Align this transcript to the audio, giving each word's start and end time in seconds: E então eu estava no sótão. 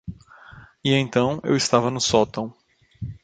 E 0.83 0.95
então 0.95 1.39
eu 1.43 1.55
estava 1.55 1.91
no 1.91 2.01
sótão. 2.01 2.51